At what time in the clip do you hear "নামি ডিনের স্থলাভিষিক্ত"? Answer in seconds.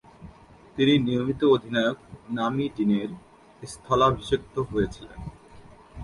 2.29-4.55